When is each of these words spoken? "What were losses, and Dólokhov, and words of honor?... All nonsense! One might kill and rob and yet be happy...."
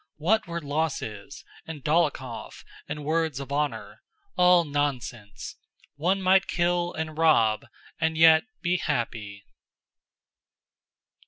"What 0.17 0.47
were 0.47 0.59
losses, 0.59 1.45
and 1.67 1.83
Dólokhov, 1.83 2.63
and 2.89 3.05
words 3.05 3.39
of 3.39 3.51
honor?... 3.51 4.01
All 4.35 4.65
nonsense! 4.65 5.57
One 5.95 6.23
might 6.23 6.47
kill 6.47 6.91
and 6.93 7.15
rob 7.19 7.67
and 7.99 8.17
yet 8.17 8.45
be 8.63 8.77
happy...." 8.77 9.43